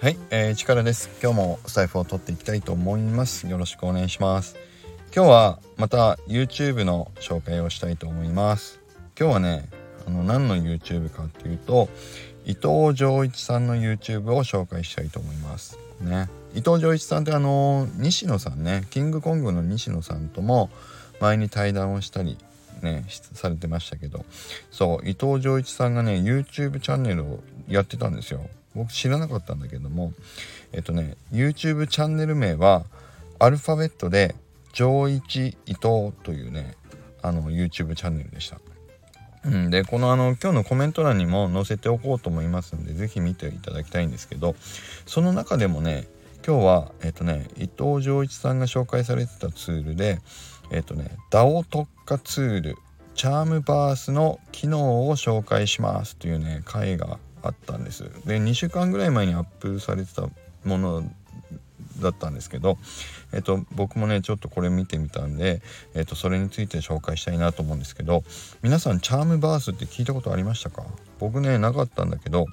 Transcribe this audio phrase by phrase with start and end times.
[0.00, 1.10] はい、えー、力です。
[1.22, 3.46] 今日もスタイフを撮っていきたいと思います。
[3.46, 4.56] よろしくお願いします。
[5.14, 8.80] 今日はまた YouTube の紹介をしたいと思います。
[9.14, 9.68] 今日はね、
[10.06, 11.90] あの何の YouTube かっていうと、
[12.46, 15.78] 伊藤浄一さんの YouTube を紹介したいと思います。
[16.00, 20.70] ね、伊藤浄一さんってあの西野さんね、キングコングの西野さんとも
[21.20, 22.38] 前に対談をしたり
[22.80, 23.04] ね
[23.34, 24.24] されてましたけど
[24.70, 28.40] そう伊藤浄一さんがね YouTube チャンネルをやってたんですよ
[28.80, 30.14] 僕知らなかったんだけども
[30.72, 32.84] えっとね YouTube チャンネル名は
[33.38, 34.34] アルファベットで
[34.72, 36.76] 「上一伊藤」というね
[37.20, 38.58] あの YouTube チャンネルでした。
[39.44, 44.54] うん、でこのあの今日のコメント欄にも載せておこうと思いますんで是非見ていただきたいんですけど
[45.06, 46.06] その中でもね
[46.46, 50.20] 今日はえっとね伊藤浄一さんが紹介されてたツールで
[50.70, 52.76] えっとね DAO 特化ツール
[53.14, 58.04] チャームバースの機能を紹介しますというね回があったんです。
[58.26, 60.28] で2週間ぐらい前にアップされてた
[60.64, 61.02] もの
[62.00, 62.78] だったんですけど、
[63.32, 65.62] えっと、僕もねちょっとこれ見てみたんで、
[65.94, 68.22] えっと、それについて紹介したいなと思うんですけど
[68.62, 70.84] 皆さんチャームバースって聞いたことありましたか？
[71.18, 72.46] 僕ねなかったんだけど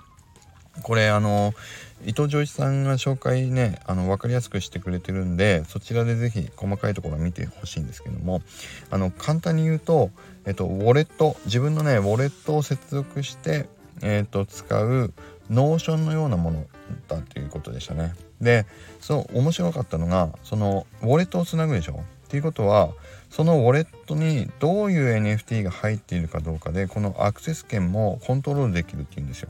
[0.84, 1.54] これあの
[2.06, 8.42] 伊藤浄一さんが紹介ねあの分かりやすくしてくれてるんでそちらで是非細かいところ見てほしいんですけども
[8.92, 10.12] あの簡単に言うと、
[10.46, 13.68] えっと、ウォレット自分のねウォレットを接続して
[14.02, 15.14] えーと、使う
[15.50, 16.66] Notion のようなもの
[17.08, 18.14] だっていうことでしたね。
[18.42, 18.66] で
[19.02, 22.04] そう面白かったのがそのウォレットをつなぐでしょ？
[22.28, 22.90] っていうことは
[23.30, 29.50] そのウォレットにどういう NFT が入っているかどうかでこのアクセス権もコントロールできるっていうんですよ。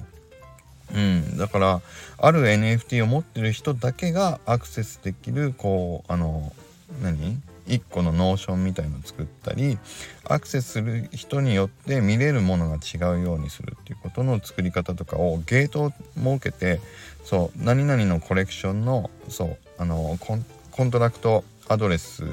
[0.96, 1.82] うん、だから
[2.18, 6.54] ある NFT を持ってる人だけがアクセスできるこうあの
[7.02, 9.78] 何？1個の Notion みたいのを作ったり
[10.24, 13.76] アクセスする人によって見れるものが違うようにする
[14.18, 16.80] っていうことの作り方とかをゲートを設けて
[17.24, 22.24] そう何々のコレクションのそうあのコントラクトアドレス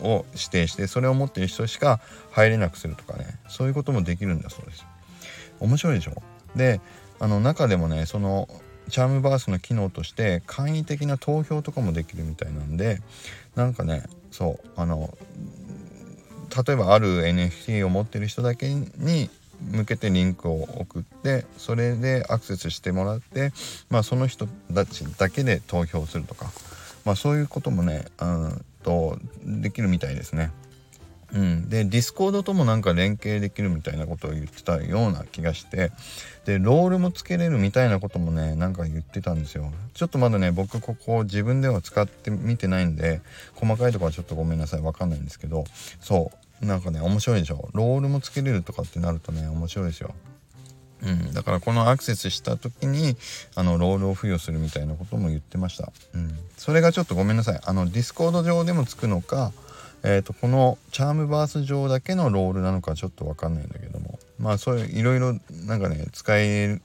[0.00, 2.00] を指定してそれを持ってる人しか
[2.32, 3.38] 入れなくするとかね。
[3.48, 4.84] そういうこともできるんだそうです。
[5.60, 6.22] 面白いでしょ？
[6.56, 6.80] で
[7.18, 8.48] あの中でもねその
[8.88, 13.00] CharmVerse の機能として簡易的な投票とかもできるみたいなんで
[13.54, 15.16] なんかねそうあの
[16.66, 23.52] 例えばある NFT を持ってる人だけに向けてリンクを送ってそれでアクセスしてもらって、
[23.88, 26.50] まあ、その人たちだけで投票するとか、
[27.04, 30.50] まあ、そういうこともねうんとできるみたいですね。
[31.32, 35.92] うん、で Discord ともなんか連携できるみたいなことを言ってたような気がして
[36.44, 39.70] でロールもつけれるみたいなこともねなんか言ってたんですよ。
[39.94, 43.20] ちょっとまだね僕ここ自分では使ってみてないんで
[43.54, 44.80] 細かいとこはちょっとごめんなさい。
[44.80, 45.64] わかんないんですけど
[46.00, 46.39] そう。
[46.60, 47.68] なんかね面白いでしょ。
[47.72, 50.14] ロールもつけれるとかってなるとね面白いですよ。
[51.02, 53.16] うん、だからこのアクセスした時に
[53.54, 57.60] あのロールを付与するみたいなことも言ってました、うん、それがちょっとごめんなさい。
[57.64, 59.52] あの Discord 上でもつくのか
[60.02, 64.18] えーと、この CharmVerse 上だけのロールなのかちょっと分かんないんだけども。
[64.38, 66.80] まあそういういろいろなんかね使え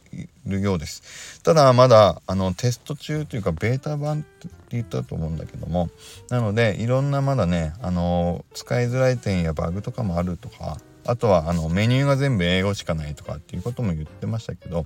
[0.45, 1.41] るようです。
[1.43, 5.89] ただまだあのテスト中というかベータ版って言ったと思うんだけども
[6.29, 14.85] なのでいろんなまだねあの使いづらい点やバグとかもあるとかあとはあのメニューが全部英語しかないとかっていうことも言ってましたけど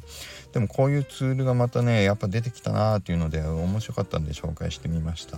[0.51, 5.37] でもこういうツールがまたねやっぱ出てきたなーっていうので面白かったんで紹介してみました。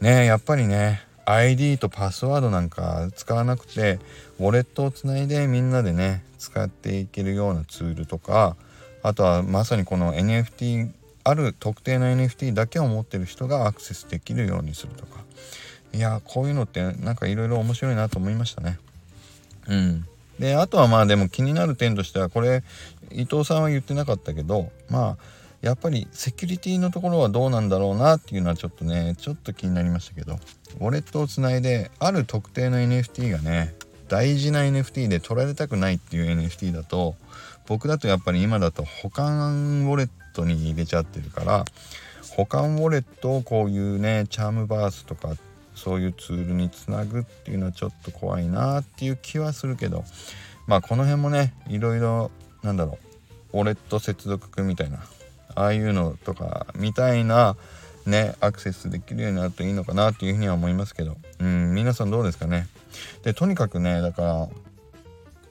[0.00, 4.00] ねやっぱりね ID とパスワードなんか使わなくて
[4.40, 8.56] ウォレットをつないでみんなでね使っていけるようなツールとか
[9.02, 10.90] あとはまさにこの NFT
[11.24, 15.22] ある特定の NFT だけを持ってる人がアクセスできるようにするとか。
[15.94, 18.78] いやこういうのってなんかいろいろ面白いなと思いましたね。
[19.68, 20.06] うん。
[20.38, 22.64] であとはまあでも気になる点としてはこれ
[23.10, 25.16] 伊藤さんは言ってなかったけどまあ
[25.60, 30.38] やっぱりセキュリティのところはどうなんだろうなっていうのはちょっとねちょっと気になりましたけど
[30.80, 33.74] ウォレットをつないである特定の NFT がね
[34.12, 37.14] 大事な NFT で取られたくないっていう NFT だと
[37.66, 41.64] 僕だとやっぱり今だと保管ウォレットに入れちゃってるから
[42.36, 45.32] 保管ウォレットをこういうねチャームバースとか
[45.74, 50.04] そういうツールにつなぐっていうのはちょっと怖いなっていう気はするけど
[50.66, 52.30] まあこの辺もねいろいろ
[52.62, 52.98] なんだろ
[53.54, 54.98] うウォレット接続みたいな
[55.54, 57.56] ああいうのとかみたいな
[58.06, 62.66] ねアクセスできるようになるといいのかなっていうふうには思いますけどうん皆さんどうですかね
[63.22, 64.48] でとにかくねだから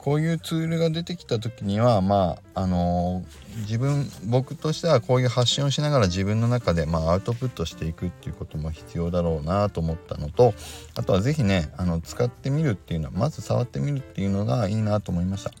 [0.02, 10.54] こういうツールが出てきた時にはまああのー、自分僕としてはこういう発信をしながら自分の中で、まあ、アウトプットしていくっていうことも必要だろうなと思ったのと
[10.96, 15.52] あとは是非ねあの使ってみるっていうのはまず触ってみるっていうのがいいなと思いました。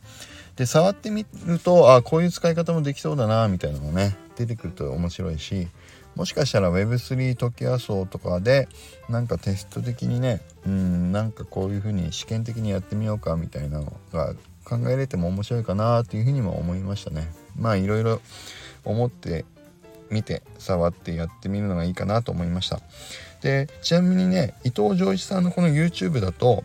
[0.56, 5.68] で触ってみるとあこういう使い方もできそうだなみたいなのがね出てくると面白いし
[6.14, 8.68] もしかしたら Web3 トキワ荘とかで
[9.08, 17.32] なんかテスト的にねうんなんかこういう風に試験的にやってみようかみたいなのが考えれても面白いかなっていうふうにも思いましたね。
[17.56, 18.20] まあいろいろ
[18.84, 19.44] 思って
[20.10, 22.80] 見て触ってやってみるのがいいかなと思いました。
[23.40, 26.64] でちなみにね伊藤浄一さんのこの YouTube だと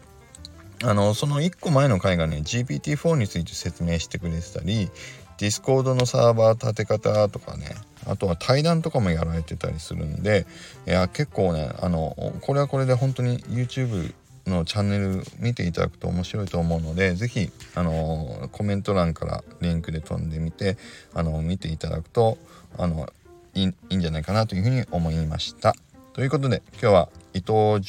[0.84, 4.92] あのその1個前の回がね GPT-4 について説明してくれてたり
[5.38, 7.76] Discord のサーバー立て方とかね
[8.08, 10.46] あとは対談とかもやられてたりするんで
[10.88, 14.14] いや結構ねあのこれはこれで本当に YouTube
[14.48, 20.78] のチャンネル見ていただくと面白いと思うので是非あのコメント欄からリンクで飛んでみて
[21.14, 22.38] あの見ていただくと
[22.78, 23.10] あの
[23.54, 25.76] いいいんじゃないかなというふうに思いました。
[26.14, 27.80] ということで今日は伊藤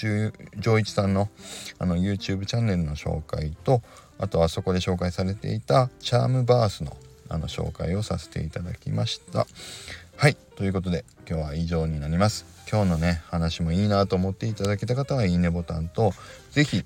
[0.59, 1.31] 浄一さんの
[1.79, 3.81] あの YouTube チャンネルの紹介と
[4.19, 6.97] あとはそこで紹介されていたチャームバースの
[7.31, 9.47] あの紹介をさせていただきました。
[10.19, 12.45] はいということで今日は以上になります。
[12.69, 16.11] 今日のね話もいいなと思っていただけた方はいいねボタンと
[16.51, 16.85] 是非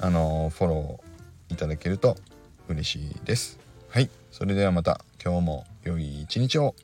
[0.00, 2.18] あのフォローいただけると
[2.68, 3.58] 嬉しいです。
[3.88, 6.74] はいそれではまた今日も良い一日を。